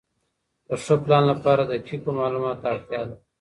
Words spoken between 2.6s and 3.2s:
ته اړتیا ده.